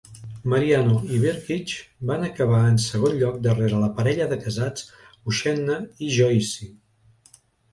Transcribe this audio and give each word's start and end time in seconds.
Mariano 0.51 0.95
i 1.15 1.19
Brkich 1.23 1.73
van 2.11 2.25
acabar 2.29 2.63
en 2.69 2.79
segon 2.85 3.19
lloc 3.19 3.37
darrere 3.49 3.83
la 3.83 3.91
parella 3.99 4.27
de 4.33 4.41
casats, 4.47 4.89
Uchenna 5.33 5.81
i 6.07 6.11
Joyce. 6.17 6.73